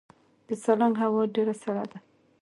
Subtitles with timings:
[0.47, 1.99] د سالنګ هوا ډیره سړه ده